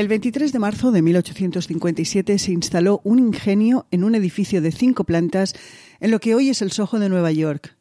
El 0.00 0.08
23 0.08 0.50
de 0.50 0.58
marzo 0.58 0.92
de 0.92 1.02
1857 1.02 2.38
se 2.38 2.52
instaló 2.52 3.02
un 3.04 3.18
ingenio 3.18 3.86
en 3.90 4.02
un 4.02 4.14
edificio 4.14 4.62
de 4.62 4.72
cinco 4.72 5.04
plantas 5.04 5.54
en 6.00 6.10
lo 6.10 6.20
que 6.20 6.34
hoy 6.34 6.48
es 6.48 6.62
el 6.62 6.72
Soho 6.72 6.98
de 6.98 7.10
Nueva 7.10 7.32
York. 7.32 7.76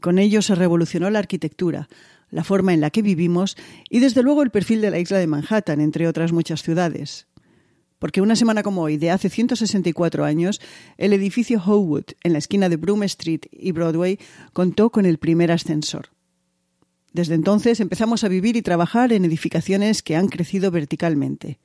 Con 0.00 0.20
ello 0.20 0.42
se 0.42 0.54
revolucionó 0.54 1.10
la 1.10 1.18
arquitectura, 1.18 1.88
la 2.30 2.44
forma 2.44 2.72
en 2.72 2.80
la 2.80 2.90
que 2.90 3.02
vivimos 3.02 3.56
y 3.90 3.98
desde 3.98 4.22
luego 4.22 4.44
el 4.44 4.52
perfil 4.52 4.80
de 4.80 4.92
la 4.92 5.00
isla 5.00 5.18
de 5.18 5.26
Manhattan, 5.26 5.80
entre 5.80 6.06
otras 6.06 6.30
muchas 6.30 6.62
ciudades. 6.62 7.26
Porque 7.98 8.20
una 8.20 8.36
semana 8.36 8.62
como 8.62 8.82
hoy, 8.82 8.96
de 8.96 9.10
hace 9.10 9.28
164 9.28 10.24
años, 10.24 10.60
el 10.98 11.12
edificio 11.14 11.60
Howood, 11.60 12.12
en 12.22 12.32
la 12.32 12.38
esquina 12.38 12.68
de 12.68 12.76
Broome 12.76 13.06
Street 13.06 13.40
y 13.50 13.72
Broadway, 13.72 14.20
contó 14.52 14.90
con 14.90 15.04
el 15.04 15.18
primer 15.18 15.50
ascensor. 15.50 16.10
Desde 17.16 17.34
entonces 17.34 17.80
empezamos 17.80 18.24
a 18.24 18.28
vivir 18.28 18.56
y 18.56 18.62
trabajar 18.62 19.10
en 19.10 19.24
edificaciones 19.24 20.02
que 20.02 20.16
han 20.16 20.28
crecido 20.28 20.70
verticalmente. 20.70 21.58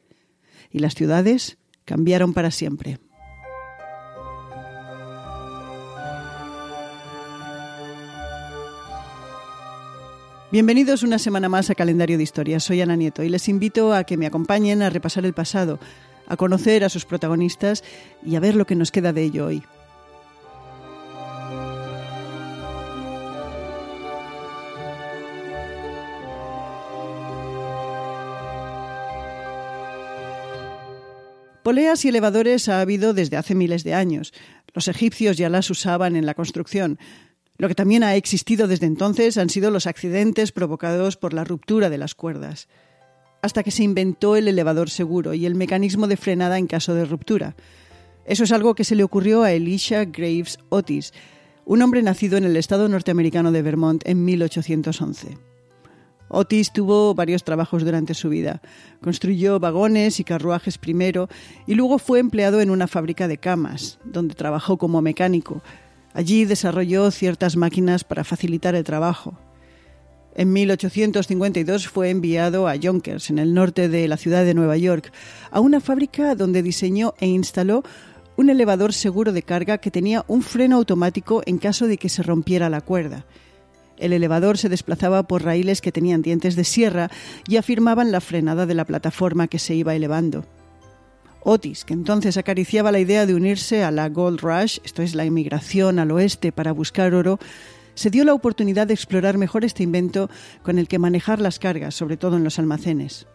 Y 0.72 0.80
las 0.80 0.96
ciudades 0.96 1.58
cambiaron 1.86 2.34
para 2.34 2.52
siempre. 2.52 3.00
Bienvenidos 10.52 11.04
una 11.04 11.18
semana 11.18 11.48
más 11.48 11.70
a 11.70 11.76
Calendario 11.76 12.18
de 12.18 12.24
Historias. 12.24 12.64
Soy 12.64 12.82
Ana 12.82 12.98
Nieto 12.98 13.24
y 13.24 13.30
les 13.30 13.48
invito 13.48 13.94
a 13.94 14.04
que 14.04 14.18
me 14.18 14.26
acompañen 14.26 14.82
a 14.82 14.90
repasar 14.90 15.26
el 15.26 15.34
pasado, 15.34 15.80
a 16.28 16.36
conocer 16.36 16.84
a 16.84 16.90
sus 16.90 17.06
protagonistas 17.06 17.86
y 18.26 18.36
a 18.36 18.42
ver 18.42 18.56
lo 18.56 18.66
que 18.66 18.76
nos 18.76 18.92
queda 18.92 19.14
de 19.14 19.24
ello 19.24 19.46
hoy. 19.46 19.64
Poleas 31.64 32.04
y 32.06 32.10
elevadores 32.10 32.70
ha 32.70 32.82
habido 32.82 33.14
desde 33.14 33.38
hace 33.38 33.54
miles 33.54 33.84
de 33.84 33.94
años. 33.94 34.34
Los 34.74 34.88
egipcios 34.88 35.38
ya 35.38 35.48
las 35.48 35.70
usaban 35.70 36.16
en 36.16 36.26
la 36.26 36.34
construcción. 36.34 36.98
Lo 37.58 37.68
que 37.68 37.76
también 37.76 38.04
ha 38.04 38.16
existido 38.16 38.68
desde 38.68 38.88
entonces 38.88 39.38
han 39.38 39.50
sido 39.50 39.70
los 39.70 39.86
accidentes 39.86 40.52
provocados 40.52 41.18
por 41.18 41.34
la 41.34 41.44
ruptura 41.44 41.92
de 41.92 42.00
las 42.00 42.16
cuerdas, 42.16 42.68
hasta 43.44 43.62
que 43.62 43.70
se 43.70 43.84
inventó 43.84 44.36
el 44.36 44.48
elevador 44.48 44.90
seguro 44.90 45.36
y 45.36 45.46
el 45.46 45.54
mecanismo 45.54 46.08
de 46.08 46.18
frenada 46.18 46.58
en 46.58 46.66
caso 46.66 46.96
de 46.96 47.06
ruptura. 47.06 47.56
Eso 48.26 48.44
es 48.44 48.52
algo 48.52 48.74
que 48.74 48.84
se 48.84 48.96
le 48.96 49.04
ocurrió 49.04 49.44
a 49.44 49.52
Elisha 49.52 50.06
Graves 50.06 50.58
Otis, 50.70 51.14
un 51.66 51.84
hombre 51.84 52.02
nacido 52.02 52.38
en 52.38 52.46
el 52.46 52.58
estado 52.58 52.90
norteamericano 52.90 53.52
de 53.52 53.62
Vermont 53.62 54.02
en 54.08 54.26
1811. 54.26 55.51
Otis 56.32 56.72
tuvo 56.72 57.14
varios 57.14 57.44
trabajos 57.44 57.84
durante 57.84 58.14
su 58.14 58.30
vida. 58.30 58.62
Construyó 59.02 59.60
vagones 59.60 60.20
y 60.20 60.24
carruajes 60.24 60.78
primero 60.78 61.30
y 61.68 61.76
luego 61.76 62.00
fue 62.00 62.20
empleado 62.20 62.62
en 62.62 62.70
una 62.70 62.88
fábrica 62.88 63.28
de 63.28 63.38
camas, 63.38 64.00
donde 64.06 64.36
trabajó 64.36 64.78
como 64.78 65.02
mecánico, 65.02 65.62
Allí 66.14 66.46
desarrolló 66.46 67.10
ciertas 67.12 67.56
máquinas 67.56 68.04
para 68.04 68.24
facilitar 68.24 68.76
el 68.76 68.84
trabajo. 68.84 69.38
En 70.36 70.54
1852 70.54 71.88
fue 71.88 72.10
enviado 72.10 72.68
a 72.68 72.76
Yonkers, 72.76 73.30
en 73.30 73.40
el 73.40 73.54
norte 73.54 73.90
de 73.90 74.08
la 74.08 74.18
ciudad 74.18 74.46
de 74.46 74.54
Nueva 74.54 74.78
York, 74.78 75.12
a 75.52 75.60
una 75.60 75.82
fábrica 75.82 76.36
donde 76.36 76.64
diseñó 76.64 77.14
e 77.20 77.28
instaló 77.28 77.84
un 78.38 78.50
elevador 78.50 78.94
seguro 78.94 79.34
de 79.34 79.44
carga 79.44 79.78
que 79.78 79.92
tenía 79.92 80.24
un 80.28 80.42
freno 80.42 80.78
automático 80.78 81.44
en 81.46 81.58
caso 81.58 81.88
de 81.88 81.98
que 81.98 82.10
se 82.10 82.24
rompiera 82.24 82.70
la 82.70 82.82
cuerda. 82.82 83.26
El 84.02 84.14
elevador 84.14 84.58
se 84.58 84.68
desplazaba 84.68 85.22
por 85.22 85.44
raíles 85.44 85.80
que 85.80 85.92
tenían 85.92 86.24
dientes 86.24 86.56
de 86.56 86.64
sierra 86.64 87.12
y 87.48 87.58
afirmaban 87.58 88.12
la 88.12 88.20
frenada 88.20 88.66
de 88.66 88.74
la 88.74 88.86
plataforma 88.86 89.48
que 89.48 89.60
se 89.60 89.76
iba 89.76 89.94
elevando. 89.94 90.44
Otis, 91.44 91.86
que 91.86 91.94
entonces 91.94 92.36
acariciaba 92.36 92.92
la 92.92 93.00
idea 93.00 93.28
de 93.28 93.36
unirse 93.36 93.84
a 93.84 93.92
la 93.92 94.10
Gold 94.10 94.42
Rush, 94.42 94.80
esto 94.84 95.04
es 95.04 95.14
la 95.14 95.24
inmigración 95.24 96.00
al 96.00 96.10
oeste 96.10 96.52
para 96.52 96.72
buscar 96.72 97.14
oro, 97.14 97.38
se 97.94 98.10
dio 98.10 98.26
la 98.26 98.34
oportunidad 98.34 98.88
de 98.88 98.96
explorar 98.96 99.38
mejor 99.38 99.66
este 99.66 99.84
invento 99.84 100.32
con 100.64 100.80
el 100.80 100.88
que 100.88 100.98
manejar 100.98 101.40
las 101.40 101.60
cargas, 101.60 101.94
sobre 101.94 102.18
todo 102.18 102.38
en 102.38 102.44
los 102.44 102.58
almacenes. 102.58 103.28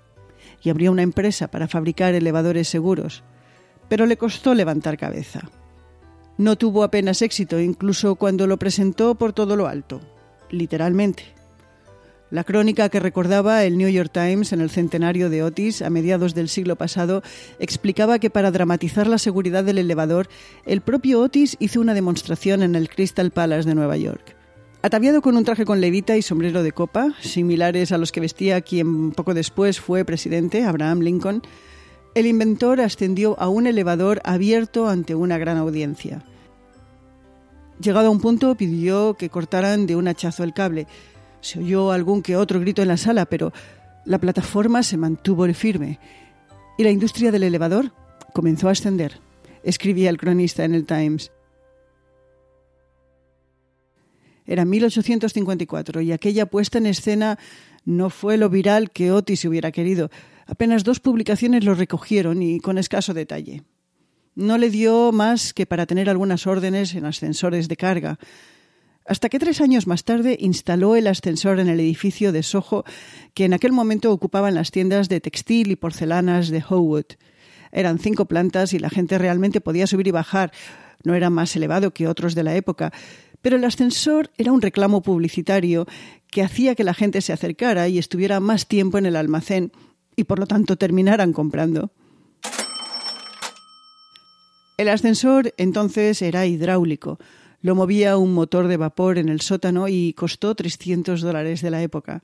Y 0.65 0.71
abrió 0.71 0.91
una 0.91 1.03
empresa 1.03 1.49
para 1.49 1.69
fabricar 1.69 2.15
elevadores 2.15 2.67
seguros, 2.67 3.23
pero 3.89 4.05
le 4.05 4.17
costó 4.17 4.53
levantar 4.53 4.99
cabeza. 4.99 5.49
No 6.39 6.57
tuvo 6.57 6.83
apenas 6.83 7.23
éxito, 7.23 7.61
incluso 7.61 8.17
cuando 8.17 8.49
lo 8.49 8.59
presentó 8.59 9.15
por 9.15 9.33
todo 9.33 9.55
lo 9.55 9.69
alto, 9.69 10.01
literalmente. 10.51 11.37
La 12.29 12.43
crónica 12.43 12.89
que 12.89 12.99
recordaba 12.99 13.63
el 13.63 13.79
New 13.79 13.89
York 13.89 14.11
Times 14.13 14.53
en 14.53 14.61
el 14.61 14.69
centenario 14.69 15.31
de 15.31 15.45
Otis 15.45 15.81
a 15.81 15.91
mediados 15.91 16.35
del 16.35 16.49
siglo 16.49 16.75
pasado 16.75 17.23
explicaba 17.61 18.19
que 18.19 18.31
para 18.31 18.51
dramatizar 18.51 19.07
la 19.07 19.19
seguridad 19.19 19.63
del 19.63 19.79
elevador, 19.79 20.29
el 20.65 20.81
propio 20.81 21.21
Otis 21.21 21.57
hizo 21.61 21.81
una 21.81 21.95
demostración 21.95 22.65
en 22.65 22.75
el 22.75 22.89
Crystal 22.89 23.31
Palace 23.31 23.69
de 23.69 23.77
Nueva 23.77 23.97
York. 23.97 24.35
Ataviado 24.83 25.23
con 25.23 25.37
un 25.37 25.45
traje 25.45 25.65
con 25.65 25.81
levita 25.81 26.17
y 26.17 26.23
sombrero 26.23 26.65
de 26.65 26.73
copa, 26.73 27.15
similares 27.21 27.93
a 27.93 27.99
los 27.99 28.11
que 28.11 28.21
vestía 28.21 28.61
quien 28.61 29.13
poco 29.13 29.33
después 29.33 29.81
fue 29.81 30.05
presidente, 30.05 30.65
Abraham 30.65 31.01
Lincoln, 31.01 31.43
el 32.17 32.27
inventor 32.27 32.81
ascendió 32.81 33.39
a 33.39 33.49
un 33.49 33.67
elevador 33.67 34.21
abierto 34.25 34.89
ante 34.89 35.15
una 35.15 35.39
gran 35.39 35.59
audiencia. 35.59 36.25
Llegado 37.81 38.09
a 38.09 38.11
un 38.11 38.21
punto, 38.21 38.55
pidió 38.55 39.15
que 39.15 39.29
cortaran 39.29 39.87
de 39.87 39.97
un 39.97 40.09
hachazo 40.09 40.45
el 40.45 40.55
cable, 40.55 40.87
se 41.41 41.59
oyó 41.59 41.93
algún 41.93 42.23
que 42.23 42.37
otro 42.37 42.59
grito 42.59 42.83
en 42.83 42.89
la 42.89 42.97
sala, 42.97 43.27
pero 43.27 43.53
la 44.05 44.19
plataforma 44.19 44.83
se 44.83 44.97
mantuvo 44.97 45.47
firme 45.53 45.99
y 46.79 46.85
la 46.85 46.91
industria 46.91 47.31
del 47.31 47.43
elevador 47.43 47.93
comenzó 48.33 48.69
a 48.69 48.73
ascender, 48.73 49.21
escribía 49.63 50.11
el 50.11 50.19
cronista 50.19 50.65
en 50.65 50.75
el 50.75 50.87
Times. 50.87 51.33
Era 54.47 54.65
1854 54.65 56.01
y 56.01 56.13
aquella 56.13 56.47
puesta 56.47 56.79
en 56.79 56.87
escena 56.87 57.39
no 57.85 58.11
fue 58.11 58.37
lo 58.37 58.49
viral 58.49 58.91
que 58.91 59.11
Otis 59.11 59.45
hubiera 59.45 59.73
querido. 59.73 60.11
Apenas 60.47 60.85
dos 60.85 61.01
publicaciones 61.01 61.65
lo 61.65 61.75
recogieron 61.75 62.43
y 62.43 62.61
con 62.61 62.79
escaso 62.79 63.13
detalle. 63.13 63.65
No 64.37 64.59
le 64.59 64.69
dio 64.69 65.13
más 65.13 65.55
que 65.55 65.65
para 65.65 65.87
tener 65.87 66.11
algunas 66.11 66.47
órdenes 66.47 66.95
en 66.95 67.07
ascensores 67.07 67.69
de 67.69 67.77
carga, 67.79 68.19
hasta 69.07 69.31
que 69.31 69.39
tres 69.39 69.63
años 69.63 69.87
más 69.87 70.05
tarde 70.05 70.37
instaló 70.39 70.95
el 70.95 71.07
ascensor 71.07 71.59
en 71.59 71.71
el 71.71 71.81
edificio 71.81 72.33
de 72.33 72.43
Soho 72.43 72.85
que 73.33 73.47
en 73.47 73.55
aquel 73.55 73.73
momento 73.73 74.13
ocupaban 74.13 74.55
las 74.55 74.73
tiendas 74.73 75.09
de 75.09 75.23
textil 75.23 75.71
y 75.71 75.77
porcelanas 75.77 76.51
de 76.51 76.63
Howood. 76.69 77.17
Eran 77.73 77.99
cinco 77.99 78.27
plantas 78.27 78.75
y 78.75 78.79
la 78.79 78.91
gente 78.91 79.17
realmente 79.17 79.63
podía 79.63 79.87
subir 79.87 80.09
y 80.09 80.11
bajar. 80.11 80.53
No 81.03 81.15
era 81.15 81.31
más 81.31 81.57
elevado 81.57 81.95
que 81.95 82.07
otros 82.07 82.35
de 82.35 82.43
la 82.43 82.55
época, 82.57 82.93
pero 83.41 83.57
el 83.57 83.65
ascensor 83.65 84.31
era 84.37 84.53
un 84.53 84.61
reclamo 84.61 85.01
publicitario 85.01 85.87
que 86.31 86.43
hacía 86.43 86.75
que 86.75 86.85
la 86.85 86.93
gente 86.93 87.23
se 87.23 87.33
acercara 87.33 87.89
y 87.89 87.97
estuviera 87.97 88.39
más 88.41 88.67
tiempo 88.69 88.99
en 88.99 89.07
el 89.07 89.17
almacén 89.17 89.73
y 90.15 90.25
por 90.25 90.39
lo 90.39 90.47
tanto 90.47 90.77
terminaran 90.77 91.33
comprando. 91.33 91.91
El 94.77 94.89
ascensor 94.89 95.55
entonces 95.57 96.21
era 96.23 96.47
hidráulico 96.47 97.19
lo 97.67 97.75
movía 97.75 98.17
un 98.17 98.33
motor 98.33 98.69
de 98.69 98.77
vapor 98.77 99.19
en 99.19 99.29
el 99.29 99.41
sótano 99.41 99.89
y 99.89 100.13
costó 100.13 100.55
300 100.55 101.21
dólares 101.21 101.63
de 101.63 101.71
la 101.73 101.83
época. 101.83 102.23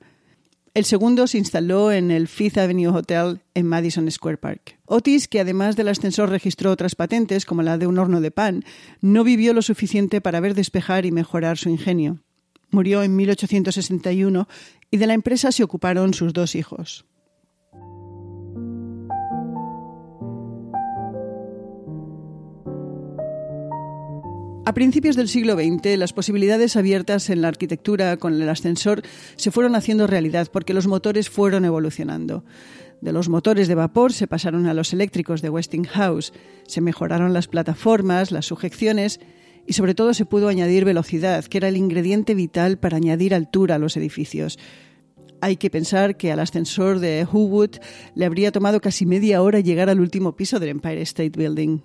El 0.73 0.85
segundo 0.85 1.27
se 1.27 1.37
instaló 1.37 1.91
en 1.91 2.11
el 2.11 2.29
Fifth 2.29 2.57
Avenue 2.57 2.87
Hotel 2.87 3.41
en 3.53 3.67
Madison 3.67 4.09
Square 4.09 4.37
Park. 4.37 4.79
Otis, 4.85 5.27
que 5.27 5.41
además 5.41 5.75
del 5.75 5.89
ascensor 5.89 6.29
registró 6.29 6.71
otras 6.71 6.95
patentes, 6.95 7.45
como 7.45 7.61
la 7.61 7.77
de 7.77 7.87
un 7.87 7.99
horno 7.99 8.21
de 8.21 8.31
pan, 8.31 8.63
no 9.01 9.25
vivió 9.25 9.53
lo 9.53 9.61
suficiente 9.61 10.21
para 10.21 10.39
ver 10.39 10.55
despejar 10.55 11.05
y 11.05 11.11
mejorar 11.11 11.57
su 11.57 11.67
ingenio. 11.67 12.19
Murió 12.71 13.03
en 13.03 13.13
1861 13.15 14.47
y 14.91 14.97
de 14.97 15.07
la 15.07 15.13
empresa 15.13 15.51
se 15.51 15.63
ocuparon 15.63 16.13
sus 16.13 16.31
dos 16.31 16.55
hijos. 16.55 17.05
A 24.65 24.73
principios 24.73 25.17
del 25.17 25.27
siglo 25.27 25.55
XX, 25.55 25.97
las 25.97 26.13
posibilidades 26.13 26.77
abiertas 26.77 27.29
en 27.29 27.41
la 27.41 27.49
arquitectura 27.49 28.15
con 28.15 28.41
el 28.41 28.47
ascensor 28.47 29.01
se 29.35 29.51
fueron 29.51 29.75
haciendo 29.75 30.07
realidad 30.07 30.47
porque 30.53 30.73
los 30.73 30.87
motores 30.87 31.29
fueron 31.29 31.65
evolucionando. 31.65 32.45
De 33.01 33.11
los 33.11 33.27
motores 33.27 33.67
de 33.67 33.75
vapor 33.75 34.13
se 34.13 34.25
pasaron 34.25 34.65
a 34.67 34.73
los 34.73 34.93
eléctricos 34.93 35.41
de 35.41 35.49
Westinghouse, 35.49 36.31
se 36.65 36.79
mejoraron 36.79 37.33
las 37.33 37.49
plataformas, 37.49 38.31
las 38.31 38.45
sujeciones 38.45 39.19
y 39.67 39.73
sobre 39.73 39.95
todo 39.95 40.13
se 40.13 40.25
pudo 40.25 40.47
añadir 40.47 40.85
velocidad, 40.85 41.43
que 41.43 41.57
era 41.57 41.67
el 41.67 41.75
ingrediente 41.75 42.33
vital 42.33 42.77
para 42.79 42.95
añadir 42.95 43.35
altura 43.35 43.75
a 43.75 43.79
los 43.79 43.97
edificios. 43.97 44.57
Hay 45.41 45.57
que 45.57 45.69
pensar 45.69 46.15
que 46.15 46.31
al 46.31 46.39
ascensor 46.39 46.99
de 46.99 47.27
Hoowood 47.29 47.79
le 48.15 48.23
habría 48.23 48.53
tomado 48.53 48.79
casi 48.79 49.05
media 49.05 49.41
hora 49.41 49.59
llegar 49.59 49.89
al 49.89 49.99
último 49.99 50.37
piso 50.37 50.57
del 50.61 50.69
Empire 50.69 51.01
State 51.01 51.37
Building. 51.37 51.81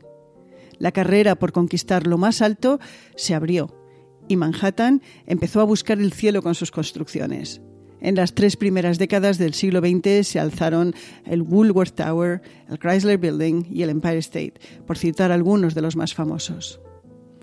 La 0.78 0.92
carrera 0.92 1.36
por 1.36 1.52
conquistar 1.52 2.06
lo 2.06 2.18
más 2.18 2.42
alto 2.42 2.78
se 3.16 3.34
abrió 3.34 3.74
y 4.28 4.36
Manhattan 4.36 5.02
empezó 5.26 5.60
a 5.60 5.64
buscar 5.64 5.98
el 5.98 6.12
cielo 6.12 6.42
con 6.42 6.54
sus 6.54 6.70
construcciones. 6.70 7.60
En 8.00 8.14
las 8.14 8.34
tres 8.34 8.56
primeras 8.56 8.98
décadas 8.98 9.38
del 9.38 9.54
siglo 9.54 9.80
XX 9.80 10.26
se 10.26 10.38
alzaron 10.38 10.94
el 11.24 11.42
Woolworth 11.42 11.96
Tower, 11.96 12.42
el 12.68 12.78
Chrysler 12.78 13.18
Building 13.18 13.64
y 13.70 13.82
el 13.82 13.90
Empire 13.90 14.18
State, 14.18 14.54
por 14.86 14.96
citar 14.96 15.32
algunos 15.32 15.74
de 15.74 15.82
los 15.82 15.96
más 15.96 16.14
famosos. 16.14 16.80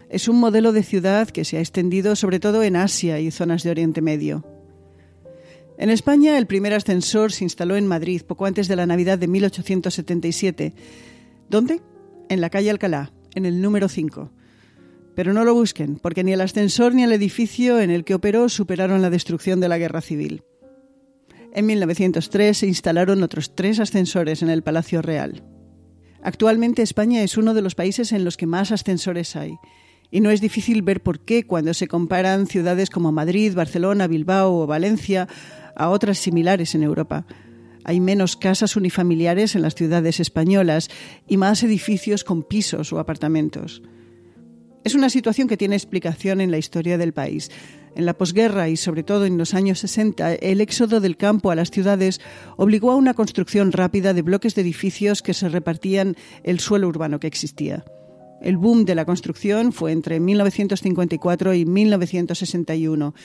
Es 0.10 0.30
un 0.30 0.40
modelo 0.40 0.72
de 0.72 0.84
ciudad 0.84 1.30
que 1.30 1.44
se 1.44 1.58
ha 1.58 1.60
extendido 1.60 2.16
sobre 2.16 2.40
todo 2.40 2.64
en 2.64 2.78
Asia 2.78 3.20
y 3.20 3.32
zonas 3.32 3.64
de 3.64 3.72
Oriente 3.72 4.02
Medio. 4.02 4.46
En 5.78 5.90
España, 5.90 6.38
el 6.38 6.48
primer 6.48 6.74
ascensor 6.74 7.34
se 7.34 7.44
instaló 7.44 7.76
en 7.76 7.86
Madrid 7.86 8.22
poco 8.26 8.46
antes 8.46 8.70
de 8.70 8.78
la 8.78 8.86
Navidad 8.86 9.20
de 9.20 9.28
1877. 9.28 10.74
¿Dónde? 11.50 11.82
En 12.30 12.40
la 12.40 12.50
calle 12.50 12.70
Alcalá, 12.70 13.12
en 13.36 13.46
el 13.46 13.62
número 13.62 13.88
5. 13.88 14.32
Pero 15.16 15.34
no 15.34 15.46
lo 15.46 15.54
busquen, 15.54 15.98
porque 15.98 16.24
ni 16.24 16.34
el 16.34 16.42
ascensor 16.42 16.94
ni 16.94 17.04
el 17.04 17.12
edificio 17.12 17.80
en 17.80 17.92
el 17.92 18.04
que 18.04 18.16
operó 18.16 18.50
superaron 18.50 19.02
la 19.02 19.10
destrucción 19.10 19.60
de 19.60 19.70
la 19.70 19.78
Guerra 19.78 20.02
Civil. 20.02 20.44
En 21.54 21.66
1903 21.68 22.58
se 22.58 22.68
instalaron 22.68 23.24
otros 23.24 23.56
tres 23.56 23.80
ascensores 23.80 24.42
en 24.42 24.50
el 24.50 24.62
Palacio 24.62 25.02
Real. 25.02 25.44
Actualmente 26.22 26.82
España 26.82 27.22
es 27.22 27.38
uno 27.38 27.54
de 27.54 27.62
los 27.62 27.76
países 27.76 28.12
en 28.12 28.26
los 28.26 28.36
que 28.36 28.46
más 28.46 28.72
ascensores 28.72 29.36
hay. 29.36 29.58
Y 30.12 30.22
no 30.22 30.32
es 30.32 30.42
difícil 30.42 30.82
ver 30.82 31.02
por 31.02 31.20
qué 31.20 31.46
cuando 31.46 31.74
se 31.74 31.88
comparan 31.88 32.48
ciudades 32.48 32.90
como 32.90 33.12
Madrid, 33.12 33.54
Barcelona, 33.56 34.08
Bilbao 34.08 34.54
o 34.54 34.68
Valencia 34.68 35.28
a 35.76 35.90
otras 35.90 36.18
similares 36.18 36.76
en 36.76 36.84
Europa. 36.84 37.26
Hay 37.86 38.02
menos 38.02 38.36
casas 38.36 38.76
unifamiliares 38.76 39.56
en 39.56 39.62
las 39.62 39.76
ciudades 39.76 40.20
españolas 40.20 40.90
y 41.28 41.38
más 41.38 41.62
edificios 41.62 42.24
con 42.24 42.42
pisos 42.42 42.92
o 42.92 43.00
apartamentos. 43.00 43.84
Es 44.84 44.96
una 44.96 45.10
situación 45.10 45.48
que 45.48 45.56
tiene 45.56 45.76
explicación 45.76 46.42
en 46.42 46.50
la 46.52 46.58
historia 46.58 46.98
del 46.98 47.14
país. 47.14 47.52
En 47.96 48.06
la 48.06 48.16
posguerra 48.16 48.70
y 48.70 48.76
sobre 48.76 49.04
todo 49.04 49.26
en 49.26 49.38
los 49.38 49.54
años 49.54 49.80
60, 49.80 50.34
el 50.34 50.62
éxodo 50.62 51.00
del 51.00 51.16
campo 51.16 51.52
a 51.52 51.56
las 51.56 51.72
ciudades 51.72 52.20
obligó 52.58 52.92
a 52.92 52.96
una 52.96 53.14
construcción 53.14 53.72
rápida 53.72 54.14
de 54.14 54.24
bloques 54.24 54.56
de 54.56 54.64
edificios 54.64 55.22
que 55.22 55.34
se 55.34 55.48
repartían 55.48 56.16
el 56.44 56.60
suelo 56.60 56.88
urbano 56.88 57.20
que 57.20 57.28
existía. 57.28 57.86
El 58.46 58.58
boom 58.58 58.86
de 58.86 58.94
la 58.94 59.06
construcción 59.06 59.74
fue 59.74 59.92
entre 59.92 60.20
1954 60.20 61.56
y 61.56 61.66
1961. 61.66 63.16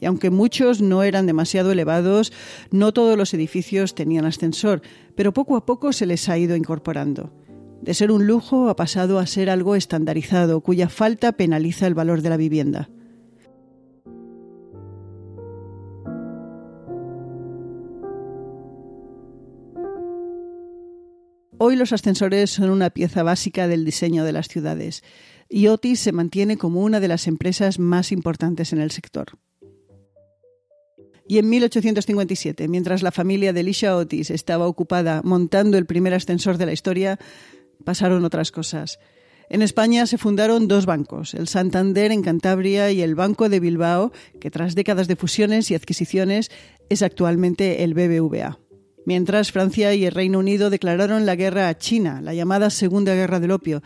Y 0.00 0.06
aunque 0.06 0.30
muchos 0.30 0.80
no 0.80 1.02
eran 1.02 1.26
demasiado 1.26 1.72
elevados, 1.72 2.32
no 2.70 2.92
todos 2.92 3.18
los 3.18 3.34
edificios 3.34 3.96
tenían 3.96 4.24
ascensor, 4.24 4.82
pero 5.16 5.32
poco 5.32 5.56
a 5.56 5.66
poco 5.66 5.92
se 5.92 6.06
les 6.06 6.28
ha 6.28 6.38
ido 6.38 6.54
incorporando. 6.54 7.32
De 7.82 7.92
ser 7.92 8.12
un 8.12 8.28
lujo 8.28 8.68
ha 8.68 8.76
pasado 8.76 9.18
a 9.18 9.26
ser 9.26 9.50
algo 9.50 9.74
estandarizado, 9.74 10.60
cuya 10.60 10.88
falta 10.88 11.32
penaliza 11.32 11.88
el 11.88 11.94
valor 11.94 12.22
de 12.22 12.30
la 12.30 12.36
vivienda. 12.36 12.88
Hoy 21.68 21.76
los 21.76 21.92
ascensores 21.92 22.48
son 22.48 22.70
una 22.70 22.88
pieza 22.88 23.22
básica 23.22 23.68
del 23.68 23.84
diseño 23.84 24.24
de 24.24 24.32
las 24.32 24.48
ciudades 24.48 25.02
y 25.50 25.66
Otis 25.66 26.00
se 26.00 26.12
mantiene 26.12 26.56
como 26.56 26.80
una 26.80 26.98
de 26.98 27.08
las 27.08 27.26
empresas 27.26 27.78
más 27.78 28.10
importantes 28.10 28.72
en 28.72 28.80
el 28.80 28.90
sector. 28.90 29.38
Y 31.28 31.36
en 31.36 31.50
1857, 31.50 32.68
mientras 32.68 33.02
la 33.02 33.12
familia 33.12 33.52
de 33.52 33.60
Elisha 33.60 33.94
Otis 33.98 34.30
estaba 34.30 34.66
ocupada 34.66 35.20
montando 35.22 35.76
el 35.76 35.84
primer 35.84 36.14
ascensor 36.14 36.56
de 36.56 36.64
la 36.64 36.72
historia, 36.72 37.18
pasaron 37.84 38.24
otras 38.24 38.50
cosas. 38.50 38.98
En 39.50 39.60
España 39.60 40.06
se 40.06 40.16
fundaron 40.16 40.68
dos 40.68 40.86
bancos, 40.86 41.34
el 41.34 41.48
Santander 41.48 42.12
en 42.12 42.22
Cantabria 42.22 42.90
y 42.92 43.02
el 43.02 43.14
Banco 43.14 43.50
de 43.50 43.60
Bilbao, 43.60 44.10
que 44.40 44.50
tras 44.50 44.74
décadas 44.74 45.06
de 45.06 45.16
fusiones 45.16 45.70
y 45.70 45.74
adquisiciones 45.74 46.50
es 46.88 47.02
actualmente 47.02 47.84
el 47.84 47.92
BBVA. 47.92 48.58
Mientras 49.08 49.52
Francia 49.52 49.94
y 49.94 50.04
el 50.04 50.12
Reino 50.12 50.38
Unido 50.38 50.68
declararon 50.68 51.24
la 51.24 51.34
guerra 51.34 51.70
a 51.70 51.78
China, 51.78 52.20
la 52.20 52.34
llamada 52.34 52.68
Segunda 52.68 53.14
Guerra 53.14 53.40
del 53.40 53.52
Opio, 53.52 53.82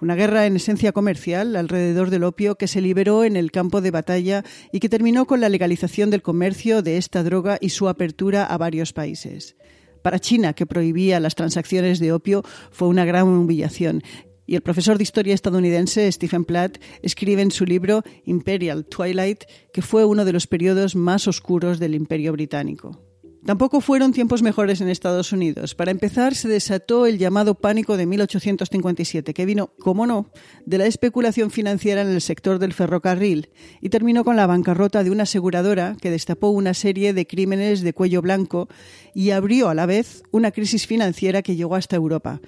una 0.00 0.14
guerra 0.14 0.46
en 0.46 0.54
esencia 0.54 0.92
comercial 0.92 1.56
alrededor 1.56 2.08
del 2.08 2.22
opio 2.22 2.54
que 2.54 2.68
se 2.68 2.80
liberó 2.80 3.24
en 3.24 3.34
el 3.34 3.50
campo 3.50 3.80
de 3.80 3.90
batalla 3.90 4.44
y 4.70 4.78
que 4.78 4.88
terminó 4.88 5.26
con 5.26 5.40
la 5.40 5.48
legalización 5.48 6.10
del 6.10 6.22
comercio 6.22 6.82
de 6.82 6.98
esta 6.98 7.24
droga 7.24 7.58
y 7.60 7.70
su 7.70 7.88
apertura 7.88 8.44
a 8.44 8.56
varios 8.58 8.92
países. 8.92 9.56
Para 10.02 10.20
China, 10.20 10.52
que 10.52 10.66
prohibía 10.66 11.18
las 11.18 11.34
transacciones 11.34 11.98
de 11.98 12.12
opio, 12.12 12.44
fue 12.70 12.86
una 12.86 13.04
gran 13.04 13.26
humillación. 13.26 14.04
Y 14.46 14.54
el 14.54 14.62
profesor 14.62 14.98
de 14.98 15.02
historia 15.02 15.34
estadounidense 15.34 16.12
Stephen 16.12 16.44
Platt 16.44 16.78
escribe 17.02 17.42
en 17.42 17.50
su 17.50 17.64
libro 17.64 18.04
Imperial 18.24 18.84
Twilight 18.84 19.42
que 19.72 19.82
fue 19.82 20.04
uno 20.04 20.24
de 20.24 20.32
los 20.32 20.46
periodos 20.46 20.94
más 20.94 21.26
oscuros 21.26 21.80
del 21.80 21.96
imperio 21.96 22.30
británico. 22.30 23.09
Tampoco 23.44 23.80
fueron 23.80 24.12
tiempos 24.12 24.42
mejores 24.42 24.82
en 24.82 24.90
Estados 24.90 25.32
Unidos. 25.32 25.74
Para 25.74 25.90
empezar, 25.90 26.34
se 26.34 26.46
desató 26.46 27.06
el 27.06 27.16
llamado 27.16 27.54
pánico 27.54 27.96
de 27.96 28.04
1857, 28.04 29.32
que 29.32 29.46
vino, 29.46 29.68
como 29.78 30.06
no, 30.06 30.30
de 30.66 30.76
la 30.76 30.86
especulación 30.86 31.50
financiera 31.50 32.02
en 32.02 32.08
el 32.08 32.20
sector 32.20 32.58
del 32.58 32.74
ferrocarril 32.74 33.48
y 33.80 33.88
terminó 33.88 34.24
con 34.24 34.36
la 34.36 34.46
bancarrota 34.46 35.02
de 35.02 35.10
una 35.10 35.22
aseguradora 35.22 35.96
que 36.00 36.10
destapó 36.10 36.50
una 36.50 36.74
serie 36.74 37.14
de 37.14 37.26
crímenes 37.26 37.80
de 37.80 37.94
cuello 37.94 38.20
blanco 38.20 38.68
y 39.14 39.30
abrió 39.30 39.70
a 39.70 39.74
la 39.74 39.86
vez 39.86 40.22
una 40.32 40.50
crisis 40.50 40.86
financiera 40.86 41.40
que 41.40 41.56
llegó 41.56 41.76
hasta 41.76 41.96
Europa. 41.96 42.40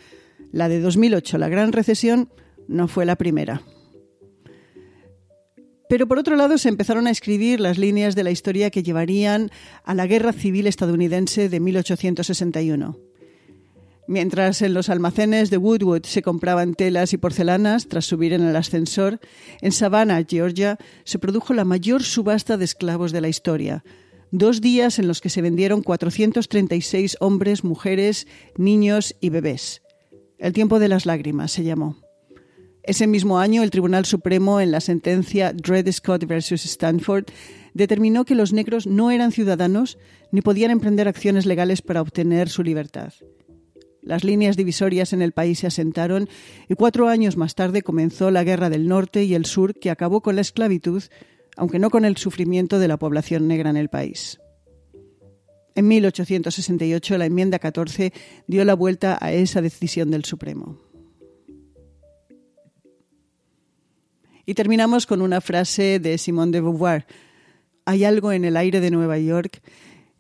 La 0.53 0.69
de 0.69 0.81
2008, 0.81 1.39
la 1.39 1.49
gran 1.49 1.73
recesión, 1.73 2.29
no 2.69 2.87
fue 2.87 3.07
la 3.07 3.17
primera. 3.17 3.63
Pero 5.93 6.09
por 6.09 6.19
otro 6.19 6.37
lado 6.37 6.57
se 6.57 6.71
empezaron 6.71 7.07
a 7.07 7.11
escribir 7.11 7.61
las 7.61 7.77
líneas 7.77 8.15
de 8.15 8.25
la 8.25 8.31
historia 8.31 8.71
que 8.71 8.83
llevarían 8.83 9.51
a 9.85 9.93
la 9.93 10.07
Guerra 10.07 10.33
Civil 10.33 10.67
estadounidense 10.67 11.51
de 11.51 11.61
1861. 11.61 12.99
Mientras 14.09 14.63
en 14.63 14.73
los 14.73 14.89
almacenes 14.89 15.51
de 15.51 15.59
Woodwood 15.59 16.05
se 16.05 16.23
compraban 16.23 16.73
telas 16.73 17.13
y 17.13 17.19
porcelanas 17.19 17.89
tras 17.89 18.07
subir 18.07 18.33
en 18.33 18.41
el 18.41 18.57
ascensor, 18.57 19.21
en 19.61 19.71
Savannah, 19.71 20.25
Georgia, 20.27 20.79
se 21.05 21.19
produjo 21.19 21.53
la 21.53 21.67
mayor 21.67 22.03
subasta 22.03 22.57
de 22.57 22.65
esclavos 22.65 23.13
de 23.13 23.21
la 23.21 23.29
historia. 23.29 23.85
Dos 24.31 24.63
días 24.63 24.99
en 24.99 25.07
los 25.07 25.21
que 25.21 25.29
se 25.29 25.43
vendieron 25.43 25.83
436 25.83 27.19
hombres, 27.21 27.65
mujeres, 27.65 28.27
niños 28.57 29.15
y 29.21 29.29
bebés. 29.29 29.83
El 30.39 30.55
tiempo 30.55 30.79
de 30.79 30.89
las 30.89 31.05
lágrimas 31.05 31.53
se 31.53 31.65
llamó. 31.65 31.99
Ese 32.85 33.07
mismo 33.07 33.39
año, 33.39 33.63
el 33.63 33.71
Tribunal 33.71 34.07
Supremo, 34.07 34.61
en 34.61 34.73
la 34.73 34.81
sentencia 34.81 35.53
Dred 35.53 35.91
Scott 35.93 36.27
versus 36.27 36.65
Stanford, 36.65 37.27
determinó 37.75 38.25
que 38.25 38.35
los 38.35 38.53
negros 38.53 38.89
no 38.89 39.13
eran 39.13 39.31
ciudadanos 39.31 39.99
ni 40.33 40.43
podían 40.43 40.73
emprender 40.73 41.07
acciones 41.07 41.47
legales 41.47 41.81
para 41.81 42.01
obtener 42.01 42.49
su 42.49 42.65
libertad. 42.65 43.13
Las 44.03 44.25
líneas 44.25 44.57
divisorias 44.57 45.13
en 45.13 45.23
el 45.23 45.31
país 45.31 45.61
se 45.61 45.69
asentaron 45.69 46.29
y 46.69 46.75
cuatro 46.75 47.09
años 47.09 47.37
más 47.37 47.55
tarde 47.55 47.83
comenzó 47.83 48.33
la 48.33 48.43
Guerra 48.43 48.69
del 48.69 48.89
Norte 48.89 49.23
y 49.23 49.35
el 49.35 49.47
Sur 49.47 49.75
que 49.75 49.91
acabó 49.91 50.21
con 50.21 50.35
la 50.35 50.41
esclavitud, 50.41 51.05
aunque 51.57 51.79
no 51.79 51.89
con 51.89 52.05
el 52.05 52.17
sufrimiento 52.17 52.81
de 52.81 52.89
la 52.89 52.97
población 52.97 53.47
negra 53.47 53.71
en 53.71 53.77
el 53.77 53.91
país. 53.91 54.41
En 55.77 55.87
1868 55.87 57.17
la 57.17 57.27
enmienda 57.27 57.61
14 57.61 58.13
dio 58.49 58.65
la 58.65 58.75
vuelta 58.75 59.19
a 59.21 59.33
esa 59.33 59.63
decisión 59.63 60.11
del 60.11 60.25
Supremo. 60.25 60.92
Y 64.45 64.55
terminamos 64.55 65.07
con 65.07 65.23
una 65.23 65.41
frase 65.41 66.01
de 66.01 66.19
Simone 66.19 66.53
de 66.53 66.61
Beauvoir. 66.61 67.07
Hay 67.85 68.05
algo 68.05 68.33
en 68.33 68.45
el 68.45 68.57
aire 68.57 68.81
de 68.81 68.91
Nueva 68.91 69.19
York 69.19 69.63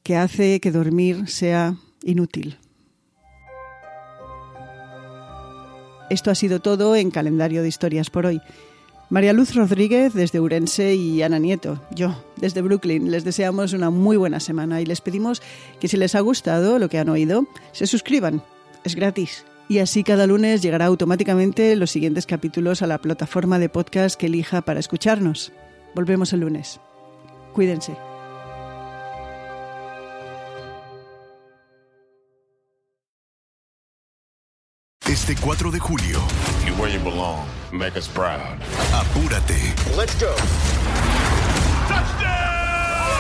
que 0.03 0.17
hace 0.17 0.61
que 0.61 0.71
dormir 0.71 1.29
sea 1.29 1.77
inútil. 2.03 2.59
Esto 6.11 6.31
ha 6.31 6.35
sido 6.35 6.61
todo 6.61 6.95
en 6.95 7.11
calendario 7.11 7.63
de 7.63 7.69
historias 7.69 8.11
por 8.11 8.27
hoy. 8.27 8.41
María 9.09 9.33
Luz 9.33 9.55
Rodríguez 9.55 10.15
desde 10.15 10.41
Urense 10.41 10.95
y 10.95 11.23
Ana 11.23 11.39
Nieto, 11.39 11.83
yo 11.91 12.25
desde 12.37 12.63
Brooklyn, 12.63 13.11
les 13.11 13.25
deseamos 13.25 13.73
una 13.73 13.91
muy 13.91 14.17
buena 14.17 14.41
semana 14.41 14.81
y 14.81 14.87
les 14.87 15.01
pedimos 15.01 15.43
que 15.81 15.89
si 15.89 15.97
les 15.97 16.15
ha 16.15 16.21
gustado 16.21 16.79
lo 16.79 16.89
que 16.89 16.99
han 16.99 17.09
oído, 17.09 17.47
se 17.73 17.87
suscriban. 17.87 18.43
Es 18.85 18.95
gratis 18.95 19.45
y 19.73 19.79
así 19.79 20.05
cada 20.05 20.27
lunes 20.27 20.61
llegará 20.61 20.85
automáticamente 20.85 21.75
los 21.77 21.91
siguientes 21.91 22.27
capítulos 22.27 22.83
a 22.83 22.87
la 22.87 22.99
plataforma 22.99 23.59
de 23.59 23.71
podcast 23.71 24.21
que 24.21 24.27
elija 24.27 24.61
para 24.61 24.81
escucharnos. 24.81 25.51
Volvemos 25.95 26.35
el 26.35 26.41
lunes. 26.41 26.79
Cuídense. 27.55 27.97
Este 35.07 35.37
4 35.41 35.71
de 35.71 35.79
julio. 35.79 36.19
You 36.67 36.75
where 36.75 36.93
you 36.93 37.03
belong. 37.03 37.47
Make 37.73 37.97
us 37.97 38.09
proud. 38.09 38.61
Apúrate. 38.93 39.73
Let's 39.97 40.15
go. 40.21 40.35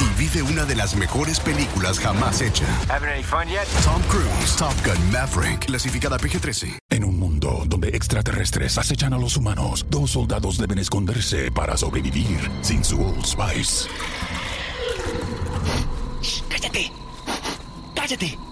Y 0.02 0.18
vive 0.18 0.42
una 0.42 0.64
de 0.64 0.75
las 0.75 0.97
mejores 0.97 1.38
películas 1.38 1.99
jamás 1.99 2.40
hecha. 2.40 2.66
Having 2.88 3.09
any 3.11 3.23
fun 3.23 3.47
yet? 3.49 3.66
Tom 3.85 4.02
Cruise, 4.09 4.56
Top 4.56 4.75
Gun 4.85 5.12
Maverick, 5.12 5.66
clasificada 5.66 6.18
PG-13. 6.18 6.78
En 6.90 7.04
un 7.04 7.18
mundo 7.18 7.62
donde 7.66 7.88
extraterrestres 7.88 8.78
acechan 8.78 9.12
a 9.14 9.18
los 9.18 9.37
humanos, 9.37 9.87
dos 9.88 10.11
soldados 10.11 10.59
deben 10.59 10.78
esconderse 10.78 11.50
para 11.52 11.76
sobrevivir 11.76 12.50
sin 12.62 12.85
su 12.85 13.00
Old 13.00 13.25
Spice. 13.25 13.88
¡Cállate! 16.49 16.92
¡Cállate! 17.94 18.51